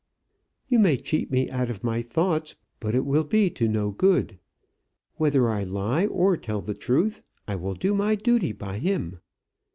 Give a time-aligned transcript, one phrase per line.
[0.67, 4.39] "You may cheat me out of my thoughts, but it will be to no good.
[5.17, 9.19] Whether I lie or tell the truth, I will do my duty by him.